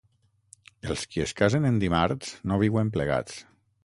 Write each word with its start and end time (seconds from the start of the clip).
Els 0.93 1.03
qui 1.11 1.21
es 1.25 1.33
casen 1.41 1.67
en 1.71 1.77
dimarts 1.83 2.31
no 2.53 2.57
viuen 2.65 2.91
plegats. 2.97 3.37